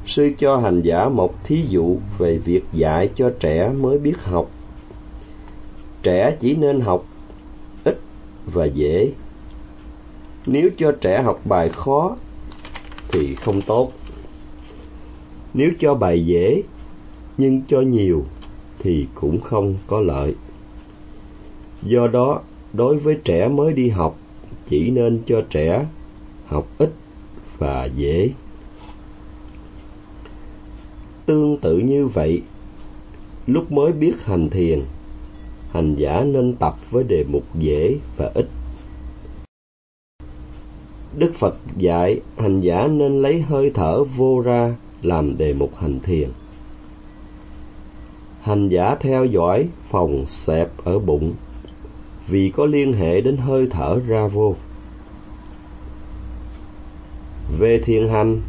Sư 0.05 0.31
cho 0.39 0.57
hành 0.57 0.81
giả 0.81 1.09
một 1.09 1.43
thí 1.43 1.65
dụ 1.69 1.97
về 2.17 2.37
việc 2.37 2.63
dạy 2.73 3.09
cho 3.15 3.31
trẻ 3.39 3.69
mới 3.69 3.97
biết 3.97 4.23
học. 4.23 4.49
Trẻ 6.03 6.37
chỉ 6.39 6.55
nên 6.55 6.79
học 6.79 7.05
ít 7.83 7.99
và 8.45 8.65
dễ. 8.65 9.11
Nếu 10.45 10.69
cho 10.77 10.91
trẻ 11.01 11.21
học 11.21 11.41
bài 11.45 11.69
khó 11.69 12.15
thì 13.11 13.35
không 13.35 13.61
tốt. 13.61 13.91
Nếu 15.53 15.71
cho 15.79 15.93
bài 15.93 16.25
dễ 16.25 16.63
nhưng 17.37 17.61
cho 17.67 17.81
nhiều 17.81 18.25
thì 18.79 19.07
cũng 19.15 19.41
không 19.41 19.75
có 19.87 19.99
lợi. 19.99 20.35
Do 21.83 22.07
đó 22.07 22.41
đối 22.73 22.97
với 22.97 23.17
trẻ 23.23 23.47
mới 23.47 23.73
đi 23.73 23.89
học, 23.89 24.19
chỉ 24.69 24.89
nên 24.89 25.21
cho 25.25 25.41
trẻ 25.49 25.85
học 26.45 26.67
ít 26.77 26.93
và 27.57 27.85
dễ. 27.85 28.29
Tương 31.25 31.57
tự 31.57 31.77
như 31.77 32.07
vậy, 32.07 32.41
lúc 33.47 33.71
mới 33.71 33.91
biết 33.91 34.13
hành 34.23 34.49
thiền, 34.49 34.81
hành 35.71 35.95
giả 35.95 36.23
nên 36.23 36.55
tập 36.55 36.75
với 36.91 37.03
đề 37.03 37.23
mục 37.23 37.43
dễ 37.55 37.95
và 38.17 38.31
ít. 38.33 38.47
Đức 41.17 41.31
phật 41.35 41.57
dạy, 41.77 42.21
hành 42.37 42.61
giả 42.61 42.87
nên 42.87 43.21
lấy 43.21 43.41
hơi 43.41 43.71
thở 43.73 44.03
vô 44.03 44.41
ra 44.41 44.75
làm 45.01 45.37
đề 45.37 45.53
mục 45.53 45.75
hành 45.75 45.99
thiền. 45.99 46.29
Hành 48.41 48.69
giả 48.69 48.95
theo 48.99 49.25
dõi 49.25 49.67
phòng 49.87 50.25
xẹp 50.27 50.71
ở 50.83 50.99
bụng 50.99 51.33
vì 52.27 52.49
có 52.49 52.65
liên 52.65 52.93
hệ 52.93 53.21
đến 53.21 53.37
hơi 53.37 53.67
thở 53.69 53.99
ra 54.07 54.27
vô 54.27 54.55
về 57.59 57.79
thiền 57.79 58.07
hành 58.07 58.41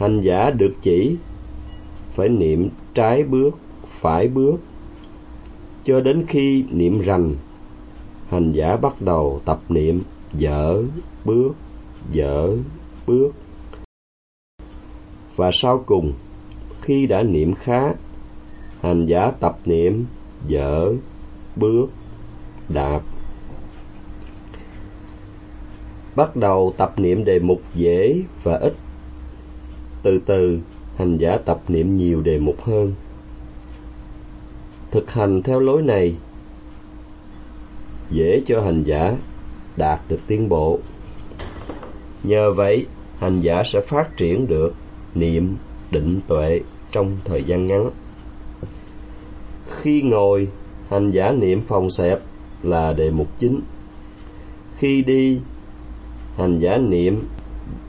hành 0.00 0.20
giả 0.20 0.50
được 0.50 0.72
chỉ 0.82 1.16
phải 2.14 2.28
niệm 2.28 2.68
trái 2.94 3.24
bước, 3.24 3.58
phải 3.84 4.28
bước, 4.28 4.56
cho 5.84 6.00
đến 6.00 6.24
khi 6.28 6.64
niệm 6.70 7.00
rành, 7.00 7.34
hành 8.28 8.52
giả 8.52 8.76
bắt 8.76 9.02
đầu 9.02 9.40
tập 9.44 9.60
niệm 9.68 10.02
dở 10.32 10.82
bước 11.24 11.52
dở 12.12 12.56
bước. 13.06 13.30
Và 15.36 15.50
sau 15.52 15.82
cùng, 15.86 16.12
khi 16.80 17.06
đã 17.06 17.22
niệm 17.22 17.54
khá, 17.54 17.94
hành 18.80 19.06
giả 19.06 19.30
tập 19.40 19.58
niệm 19.64 20.04
dở 20.48 20.92
bước 21.56 21.86
đạp. 22.72 23.00
Bắt 26.16 26.36
đầu 26.36 26.74
tập 26.76 26.92
niệm 26.96 27.24
đề 27.24 27.38
mục 27.38 27.62
dễ 27.74 28.22
và 28.42 28.56
ít. 28.56 28.74
Từ 30.02 30.20
từ, 30.26 30.58
hành 30.96 31.16
giả 31.16 31.38
tập 31.44 31.60
niệm 31.68 31.96
nhiều 31.96 32.20
đề 32.20 32.38
mục 32.38 32.62
hơn. 32.62 32.94
Thực 34.90 35.10
hành 35.10 35.42
theo 35.42 35.60
lối 35.60 35.82
này, 35.82 36.14
dễ 38.10 38.42
cho 38.46 38.62
hành 38.62 38.82
giả 38.82 39.16
đạt 39.76 40.00
được 40.08 40.20
tiến 40.26 40.48
bộ. 40.48 40.78
Nhờ 42.22 42.52
vậy, 42.52 42.86
hành 43.18 43.40
giả 43.40 43.62
sẽ 43.64 43.80
phát 43.80 44.16
triển 44.16 44.46
được 44.46 44.74
niệm 45.14 45.56
định 45.90 46.20
tuệ 46.26 46.60
trong 46.92 47.16
thời 47.24 47.44
gian 47.44 47.66
ngắn. 47.66 47.90
Khi 49.70 50.02
ngồi, 50.02 50.48
hành 50.88 51.10
giả 51.10 51.32
niệm 51.32 51.60
phòng 51.66 51.90
xẹp 51.90 52.20
là 52.62 52.92
đề 52.92 53.10
mục 53.10 53.28
chính. 53.38 53.60
Khi 54.76 55.02
đi, 55.02 55.40
hành 56.36 56.58
giả 56.58 56.78
niệm, 56.78 57.22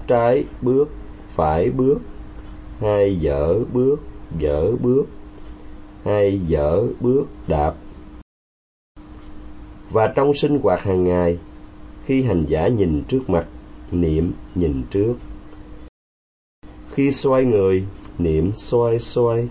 trái 0.07 0.43
bước, 0.61 0.89
phải 1.27 1.69
bước, 1.69 1.97
hai 2.79 3.19
dở 3.19 3.59
bước 3.73 3.99
dở 4.37 4.71
bước, 4.81 5.05
hai 6.05 6.41
dở 6.47 6.87
bước 6.99 7.25
đạp. 7.47 7.73
Và 9.91 10.13
trong 10.15 10.33
sinh 10.33 10.59
hoạt 10.59 10.79
hàng 10.81 11.03
ngày, 11.03 11.37
khi 12.05 12.23
hành 12.23 12.45
giả 12.47 12.67
nhìn 12.67 13.03
trước 13.07 13.29
mặt, 13.29 13.45
niệm 13.91 14.31
nhìn 14.55 14.83
trước. 14.91 15.13
Khi 16.91 17.11
xoay 17.11 17.45
người, 17.45 17.85
niệm 18.17 18.51
xoay 18.53 18.99
xoay. 18.99 19.47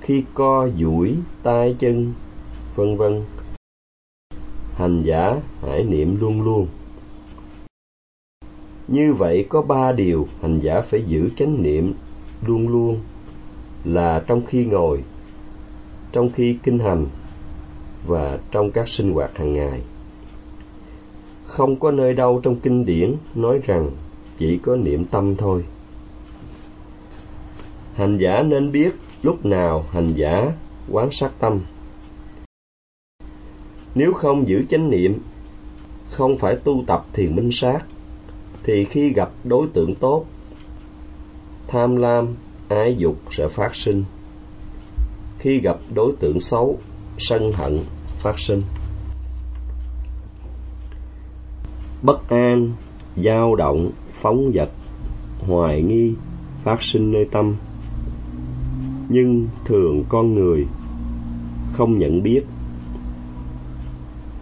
Khi 0.00 0.24
co 0.34 0.68
duỗi 0.78 1.14
tay 1.42 1.76
chân, 1.78 2.12
vân 2.76 2.96
vân 2.96 3.22
hành 4.78 5.02
giả 5.02 5.36
hãy 5.62 5.84
niệm 5.84 6.20
luôn 6.20 6.42
luôn. 6.42 6.66
Như 8.88 9.12
vậy 9.12 9.46
có 9.48 9.62
ba 9.62 9.92
điều 9.92 10.28
hành 10.42 10.60
giả 10.60 10.80
phải 10.80 11.02
giữ 11.06 11.30
chánh 11.36 11.62
niệm 11.62 11.94
luôn 12.46 12.68
luôn 12.68 13.00
là 13.84 14.24
trong 14.26 14.46
khi 14.46 14.64
ngồi, 14.64 15.02
trong 16.12 16.30
khi 16.32 16.58
kinh 16.62 16.78
hành 16.78 17.06
và 18.06 18.38
trong 18.50 18.70
các 18.70 18.88
sinh 18.88 19.12
hoạt 19.12 19.38
hàng 19.38 19.52
ngày. 19.52 19.80
Không 21.44 21.76
có 21.76 21.90
nơi 21.90 22.14
đâu 22.14 22.40
trong 22.42 22.56
kinh 22.60 22.84
điển 22.84 23.14
nói 23.34 23.60
rằng 23.64 23.90
chỉ 24.38 24.58
có 24.58 24.76
niệm 24.76 25.04
tâm 25.04 25.36
thôi. 25.36 25.64
Hành 27.94 28.18
giả 28.18 28.42
nên 28.42 28.72
biết 28.72 28.94
lúc 29.22 29.46
nào 29.46 29.84
hành 29.90 30.12
giả 30.14 30.52
quán 30.90 31.08
sát 31.10 31.30
tâm 31.38 31.60
nếu 33.98 34.12
không 34.12 34.48
giữ 34.48 34.64
chánh 34.70 34.90
niệm, 34.90 35.18
không 36.10 36.38
phải 36.38 36.56
tu 36.56 36.84
tập 36.86 37.06
thiền 37.12 37.36
minh 37.36 37.50
sát, 37.52 37.80
thì 38.62 38.84
khi 38.84 39.12
gặp 39.12 39.30
đối 39.44 39.66
tượng 39.66 39.94
tốt, 39.94 40.24
tham 41.68 41.96
lam, 41.96 42.28
ái 42.68 42.96
dục 42.98 43.16
sẽ 43.30 43.48
phát 43.48 43.76
sinh. 43.76 44.04
Khi 45.38 45.60
gặp 45.60 45.76
đối 45.94 46.12
tượng 46.20 46.40
xấu, 46.40 46.78
sân 47.18 47.52
hận 47.52 47.78
phát 48.18 48.38
sinh. 48.38 48.62
Bất 52.02 52.28
an, 52.28 52.72
dao 53.24 53.54
động, 53.54 53.90
phóng 54.12 54.52
dật 54.54 54.70
hoài 55.40 55.82
nghi 55.82 56.12
phát 56.64 56.82
sinh 56.82 57.12
nơi 57.12 57.24
tâm. 57.32 57.56
Nhưng 59.08 59.48
thường 59.64 60.04
con 60.08 60.34
người 60.34 60.66
không 61.72 61.98
nhận 61.98 62.22
biết 62.22 62.42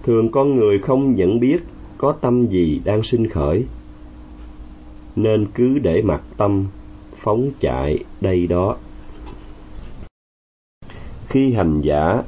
thường 0.06 0.30
con 0.30 0.56
người 0.56 0.78
không 0.78 1.14
nhận 1.14 1.40
biết 1.40 1.64
có 1.98 2.12
tâm 2.12 2.46
gì 2.46 2.80
đang 2.84 3.02
sinh 3.02 3.30
khởi, 3.30 3.64
nên 5.16 5.46
cứ 5.54 5.78
để 5.78 6.02
mặc 6.02 6.22
tâm 6.36 6.66
phóng 7.16 7.50
chạy 7.60 8.04
đây 8.20 8.46
đó. 8.46 8.76
Khi 11.28 11.52
hành 11.52 11.80
giả 11.80 12.22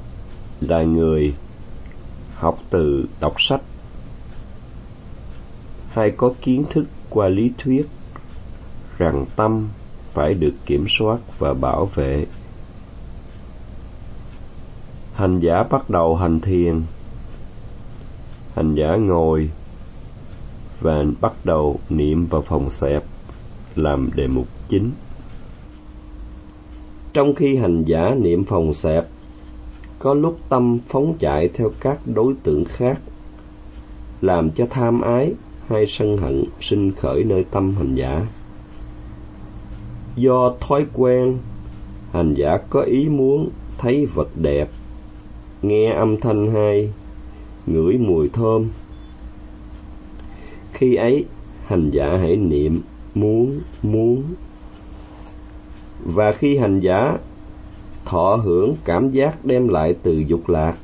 là 0.60 0.82
người 0.82 1.34
học 2.34 2.58
từ 2.70 3.08
đọc 3.20 3.34
sách, 3.38 3.62
hay 5.90 6.10
có 6.10 6.34
kiến 6.42 6.64
thức 6.70 6.86
qua 7.10 7.28
lý 7.28 7.52
thuyết 7.58 7.86
rằng 8.98 9.24
tâm 9.36 9.68
phải 10.12 10.34
được 10.34 10.54
kiểm 10.66 10.86
soát 10.98 11.18
và 11.38 11.54
bảo 11.54 11.86
vệ, 11.86 12.26
hành 15.14 15.40
giả 15.40 15.62
bắt 15.62 15.90
đầu 15.90 16.16
hành 16.16 16.40
thiền 16.40 16.82
hành 18.58 18.74
giả 18.74 18.96
ngồi 18.96 19.50
và 20.80 21.04
bắt 21.20 21.32
đầu 21.44 21.80
niệm 21.88 22.26
vào 22.26 22.42
phòng 22.42 22.70
xẹp 22.70 23.04
làm 23.74 24.10
đề 24.14 24.26
mục 24.26 24.46
chính. 24.68 24.90
Trong 27.12 27.34
khi 27.34 27.56
hành 27.56 27.84
giả 27.84 28.14
niệm 28.14 28.44
phòng 28.44 28.74
xẹp, 28.74 29.04
có 29.98 30.14
lúc 30.14 30.38
tâm 30.48 30.78
phóng 30.88 31.14
chạy 31.18 31.48
theo 31.48 31.70
các 31.80 31.98
đối 32.06 32.34
tượng 32.42 32.64
khác, 32.64 33.00
làm 34.20 34.50
cho 34.50 34.66
tham 34.70 35.00
ái 35.00 35.32
hay 35.68 35.86
sân 35.86 36.16
hận 36.16 36.44
sinh 36.60 36.92
khởi 36.92 37.24
nơi 37.24 37.44
tâm 37.50 37.74
hành 37.74 37.94
giả. 37.94 38.26
Do 40.16 40.54
thói 40.60 40.86
quen, 40.92 41.38
hành 42.12 42.34
giả 42.34 42.58
có 42.70 42.80
ý 42.80 43.08
muốn 43.08 43.50
thấy 43.78 44.06
vật 44.06 44.28
đẹp, 44.36 44.68
nghe 45.62 45.92
âm 45.92 46.20
thanh 46.20 46.54
hay 46.54 46.92
ngửi 47.72 47.98
mùi 47.98 48.28
thơm. 48.28 48.68
Khi 50.72 50.94
ấy 50.94 51.24
hành 51.66 51.90
giả 51.90 52.16
hãy 52.20 52.36
niệm 52.36 52.82
muốn 53.14 53.60
muốn. 53.82 54.22
Và 56.04 56.32
khi 56.32 56.56
hành 56.56 56.80
giả 56.80 57.16
thọ 58.04 58.36
hưởng 58.36 58.76
cảm 58.84 59.10
giác 59.10 59.44
đem 59.44 59.68
lại 59.68 59.94
từ 60.02 60.24
dục 60.28 60.48
lạc 60.48 60.76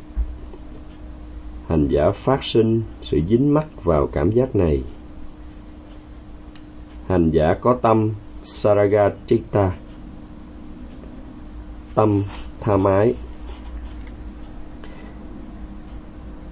hành 1.69 1.89
giả 1.89 2.11
phát 2.11 2.45
sinh 2.45 2.83
sự 3.03 3.21
dính 3.29 3.55
mắc 3.55 3.85
vào 3.85 4.07
cảm 4.07 4.31
giác 4.31 4.57
này. 4.57 4.83
Hành 7.07 7.31
giả 7.31 7.55
có 7.55 7.75
tâm 7.83 8.11
saragacitta, 8.43 9.73
tâm 11.95 12.23
tha 12.61 12.77
mái. 12.77 13.15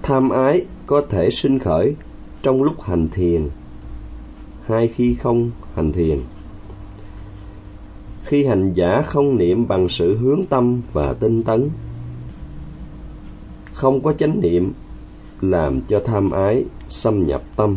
Tham 0.03 0.31
ái 0.31 0.65
có 0.87 1.03
thể 1.09 1.31
sinh 1.31 1.59
khởi 1.59 1.95
trong 2.43 2.63
lúc 2.63 2.83
hành 2.83 3.09
thiền. 3.09 3.49
Hay 4.67 4.89
khi 4.89 5.15
không 5.15 5.51
hành 5.75 5.93
thiền. 5.93 6.19
Khi 8.25 8.45
hành 8.45 8.73
giả 8.73 9.03
không 9.07 9.39
niệm 9.39 9.69
bằng 9.69 9.89
sự 9.89 10.19
hướng 10.19 10.47
tâm 10.47 10.81
và 10.93 11.13
tinh 11.13 11.43
tấn. 11.43 11.71
Không 13.73 14.03
có 14.03 14.13
chánh 14.13 14.41
niệm 14.41 14.73
làm 15.41 15.81
cho 15.89 16.03
tham 16.05 16.31
ái 16.31 16.65
xâm 16.89 17.27
nhập 17.27 17.43
tâm. 17.57 17.77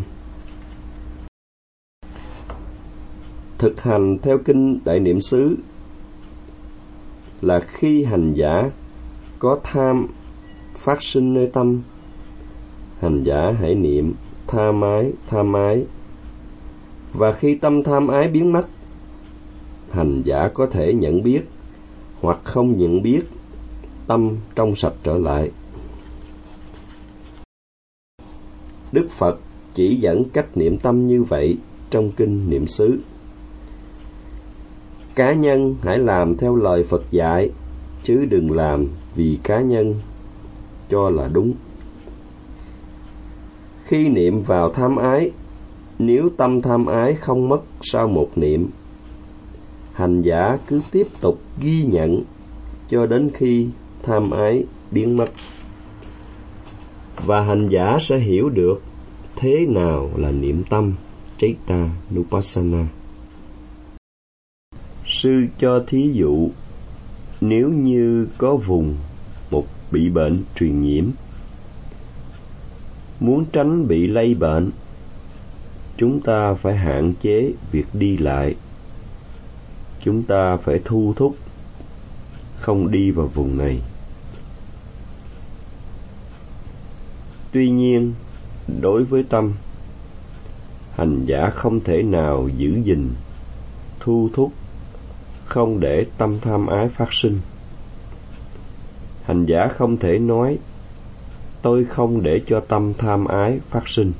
Thực 3.58 3.82
hành 3.82 4.18
theo 4.22 4.38
kinh 4.38 4.80
đại 4.86 5.00
niệm 5.00 5.22
xứ 5.22 5.58
là 7.42 7.60
khi 7.60 8.04
hành 8.04 8.34
giả 8.34 8.70
có 9.40 9.60
tham 9.64 10.08
phát 10.76 11.04
sinh 11.04 11.34
nơi 11.34 11.48
tâm 11.54 11.82
hành 13.00 13.24
giả 13.24 13.52
hãy 13.60 13.76
niệm 13.76 14.14
tha 14.48 14.72
mái 14.72 15.12
tha 15.28 15.44
mái. 15.44 15.84
Và 17.14 17.32
khi 17.32 17.56
tâm 17.56 17.84
tham 17.84 18.08
ái 18.08 18.28
biến 18.28 18.54
mất, 18.54 18.68
hành 19.92 20.22
giả 20.26 20.50
có 20.54 20.66
thể 20.66 20.94
nhận 20.94 21.24
biết 21.24 21.42
hoặc 22.22 22.40
không 22.44 22.78
nhận 22.78 23.02
biết 23.02 23.22
tâm 24.08 24.38
trong 24.56 24.76
sạch 24.76 24.94
trở 25.04 25.18
lại. 25.18 25.52
Đức 28.92 29.08
phật 29.10 29.40
chỉ 29.74 29.96
dẫn 29.96 30.24
cách 30.30 30.58
niệm 30.58 30.78
tâm 30.78 31.08
như 31.08 31.24
vậy 31.24 31.58
trong 31.90 32.12
kinh 32.12 32.50
niệm 32.50 32.68
xứ. 32.68 33.00
Cá 35.16 35.34
nhân 35.34 35.76
hãy 35.82 36.00
làm 36.00 36.38
theo 36.38 36.56
lời 36.56 36.84
phật 36.84 37.04
dạy, 37.12 37.50
chứ 38.04 38.26
đừng 38.26 38.52
làm 38.52 38.88
vì 39.16 39.40
cá 39.44 39.62
nhân 39.62 39.96
cho 40.90 41.10
là 41.10 41.28
đúng 41.34 41.54
khi 43.86 44.10
niệm 44.10 44.42
vào 44.42 44.74
tham 44.74 44.96
ái 44.96 45.32
nếu 46.00 46.30
tâm 46.38 46.62
tham 46.62 46.86
ái 46.86 47.16
không 47.16 47.50
mất 47.50 47.62
sau 47.82 48.08
một 48.08 48.30
niệm 48.36 48.70
hành 49.94 50.22
giả 50.22 50.58
cứ 50.68 50.82
tiếp 50.92 51.08
tục 51.22 51.40
ghi 51.60 51.84
nhận 51.84 52.24
cho 52.90 53.06
đến 53.06 53.30
khi 53.34 53.68
tham 54.04 54.32
ái 54.32 54.64
biến 54.92 55.18
mất 55.18 55.30
và 57.26 57.42
hành 57.42 57.70
giả 57.70 57.98
sẽ 58.02 58.18
hiểu 58.18 58.50
được 58.50 58.82
thế 59.36 59.66
nào 59.70 60.10
là 60.16 60.32
niệm 60.32 60.64
tâm 60.70 60.94
Chaita 61.38 61.90
Nupassana. 62.16 62.88
Sư 65.06 65.48
cho 65.60 65.84
thí 65.88 66.12
dụ, 66.14 66.50
nếu 67.42 67.70
như 67.70 68.28
có 68.38 68.56
vùng 68.56 68.96
một 69.52 69.66
bị 69.92 70.10
bệnh 70.10 70.44
truyền 70.56 70.82
nhiễm, 70.82 71.06
muốn 73.20 73.46
tránh 73.46 73.88
bị 73.88 74.08
lây 74.08 74.34
bệnh, 74.34 74.72
chúng 75.98 76.22
ta 76.22 76.54
phải 76.54 76.76
hạn 76.76 77.14
chế 77.22 77.52
việc 77.72 77.86
đi 77.94 78.18
lại. 78.18 78.56
Chúng 80.04 80.24
ta 80.24 80.58
phải 80.58 80.82
thu 80.86 81.14
thúc 81.16 81.36
không 82.60 82.92
đi 82.92 83.12
vào 83.12 83.28
vùng 83.28 83.58
này. 83.58 83.82
Tuy 87.52 87.70
nhiên, 87.70 88.14
đối 88.82 89.04
với 89.04 89.24
tâm, 89.24 89.54
hành 90.96 91.26
giả 91.26 91.50
không 91.50 91.80
thể 91.80 92.04
nào 92.04 92.50
giữ 92.58 92.82
gìn, 92.84 93.10
thu 94.00 94.30
thúc, 94.34 94.52
không 95.46 95.80
để 95.80 96.06
tâm 96.18 96.40
tham 96.40 96.68
ái 96.68 96.90
phát 96.90 97.14
sinh. 97.14 97.40
Hành 99.24 99.46
giả 99.46 99.68
không 99.68 99.98
thể 99.98 100.20
nói, 100.20 100.58
tôi 101.66 101.86
không 101.86 102.24
để 102.24 102.42
cho 102.48 102.60
tâm 102.60 102.94
tham 102.98 103.26
ái 103.26 103.60
phát 103.70 103.88
sinh. 103.88 104.12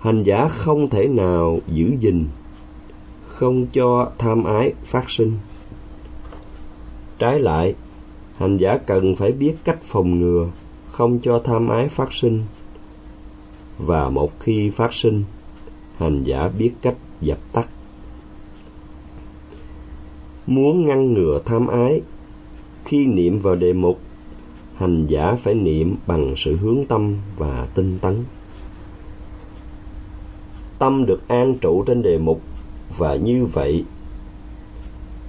Hành 0.00 0.22
giả 0.22 0.48
không 0.48 0.90
thể 0.90 1.08
nào 1.08 1.58
giữ 1.66 1.96
gìn, 2.00 2.26
không 3.26 3.66
cho 3.72 4.10
tham 4.18 4.44
ái 4.44 4.72
phát 4.84 5.04
sinh. 5.08 5.32
Trái 7.18 7.40
lại, 7.40 7.74
hành 8.36 8.56
giả 8.56 8.78
cần 8.86 9.16
phải 9.16 9.32
biết 9.32 9.54
cách 9.64 9.78
phòng 9.82 10.18
ngừa 10.18 10.48
không 10.90 11.18
cho 11.22 11.40
tham 11.44 11.68
ái 11.68 11.88
phát 11.88 12.12
sinh 12.12 12.42
và 13.78 14.08
một 14.08 14.40
khi 14.40 14.70
phát 14.70 14.94
sinh 14.94 15.24
hành 15.96 16.24
giả 16.24 16.48
biết 16.58 16.72
cách 16.82 16.96
dập 17.20 17.38
tắt 17.52 17.68
muốn 20.46 20.86
ngăn 20.86 21.14
ngừa 21.14 21.40
tham 21.44 21.66
ái 21.66 22.00
khi 22.84 23.06
niệm 23.06 23.38
vào 23.38 23.54
đề 23.54 23.72
mục 23.72 24.00
hành 24.76 25.06
giả 25.06 25.34
phải 25.42 25.54
niệm 25.54 25.96
bằng 26.06 26.34
sự 26.36 26.56
hướng 26.56 26.84
tâm 26.88 27.16
và 27.36 27.68
tinh 27.74 27.98
tấn. 27.98 28.24
Tâm 30.78 31.06
được 31.06 31.28
an 31.28 31.54
trụ 31.58 31.84
trên 31.84 32.02
đề 32.02 32.18
mục, 32.18 32.40
và 32.96 33.14
như 33.14 33.46
vậy, 33.46 33.84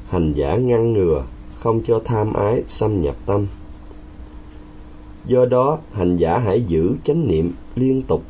hành 0.10 0.34
giả 0.34 0.56
ngăn 0.56 0.92
ngừa, 0.92 1.24
không 1.60 1.82
cho 1.84 2.02
tham 2.06 2.34
ái, 2.34 2.64
xâm 2.68 3.02
nhập 3.02 3.16
tâm. 3.26 3.48
Do 5.26 5.46
đó, 5.46 5.80
hành 5.94 6.16
giả 6.18 6.38
hãy 6.38 6.64
giữ 6.64 6.96
chánh 7.04 7.28
niệm 7.28 7.54
liên 7.76 8.02
tục 8.02 8.24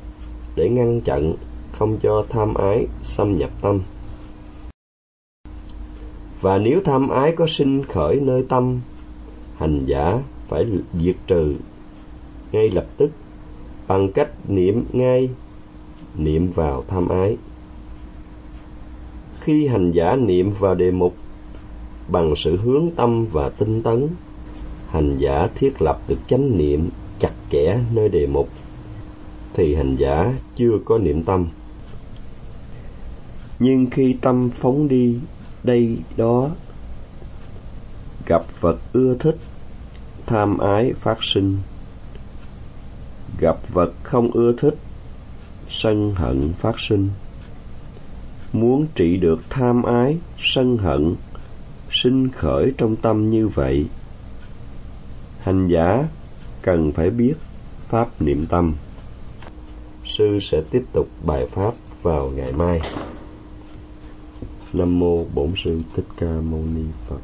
để 0.56 0.70
ngăn 0.70 1.02
chặn, 1.02 1.34
không 1.72 1.98
cho 2.02 2.26
tham 2.30 2.54
ái, 2.54 2.88
xâm 3.02 3.38
nhập 3.38 3.52
tâm. 3.62 3.80
Và 6.42 6.58
nếu 6.58 6.82
tham 6.86 7.10
ái 7.10 7.32
có 7.32 7.48
sinh 7.48 7.84
khởi 7.84 8.20
nơi 8.20 8.46
tâm, 8.50 8.80
hành 9.58 9.86
giả 9.86 10.20
phải 10.48 10.66
diệt 10.94 11.16
trừ 11.28 11.56
ngay 12.52 12.70
lập 12.72 12.86
tức 12.98 13.12
bằng 13.88 14.12
cách 14.12 14.50
niệm 14.50 14.86
ngay 14.94 15.30
niệm 16.18 16.52
vào 16.52 16.84
tham 16.88 17.10
ái. 17.10 17.38
Khi 19.40 19.68
hành 19.68 19.92
giả 19.92 20.16
niệm 20.16 20.52
vào 20.60 20.76
đề 20.76 20.92
mục 20.92 21.16
bằng 22.08 22.34
sự 22.36 22.58
hướng 22.58 22.92
tâm 22.96 23.26
và 23.26 23.50
tinh 23.50 23.82
tấn, 23.84 24.08
hành 24.90 25.18
giả 25.18 25.48
thiết 25.56 25.82
lập 25.82 26.02
được 26.08 26.20
chánh 26.28 26.58
niệm 26.58 26.90
chặt 27.20 27.32
chẽ 27.52 27.80
nơi 27.94 28.10
đề 28.10 28.28
mục, 28.28 28.50
thì 29.54 29.76
hành 29.76 29.96
giả 29.96 30.34
chưa 30.56 30.80
có 30.86 30.98
niệm 30.98 31.24
tâm. 31.24 31.48
Nhưng 33.60 33.86
khi 33.90 34.16
tâm 34.22 34.50
phóng 34.50 34.88
đi 34.88 35.20
đây 35.64 35.98
đó, 36.18 36.50
gặp 38.26 38.46
vật 38.62 38.78
ưa 38.94 39.16
thích, 39.20 39.38
tham 40.28 40.58
ái 40.58 40.94
phát 41.00 41.18
sinh. 41.22 41.58
Gặp 43.40 43.58
vật 43.74 43.94
không 44.04 44.32
ưa 44.32 44.54
thích, 44.54 44.76
sân 45.70 46.14
hận 46.16 46.54
phát 46.60 46.76
sinh. 46.80 47.10
Muốn 48.54 48.88
trị 48.96 49.18
được 49.18 49.40
tham 49.50 49.84
ái 49.84 50.18
sân 50.40 50.78
hận 50.78 51.16
sinh 51.92 52.30
khởi 52.30 52.74
trong 52.78 52.96
tâm 52.96 53.30
như 53.30 53.48
vậy. 53.48 53.86
Hành 55.40 55.68
giả 55.68 56.08
cần 56.62 56.92
phải 56.92 57.10
biết 57.10 57.34
pháp 57.88 58.22
niệm 58.22 58.46
tâm. 58.46 58.74
Sư 60.06 60.40
sẽ 60.42 60.62
tiếp 60.72 60.84
tục 60.94 61.08
bài 61.26 61.48
pháp 61.52 61.74
vào 62.02 62.30
ngày 62.30 62.54
mai. 62.54 62.82
Nam 64.74 65.00
mô 65.00 65.24
bổn 65.34 65.54
sư 65.64 65.82
thích 65.96 66.06
ca 66.18 66.42
mâu 66.42 66.64
ni 66.76 66.84
phật. 67.08 67.20